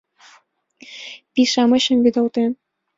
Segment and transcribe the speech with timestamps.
[1.33, 2.51] Пий-шамычшым вӱдалтен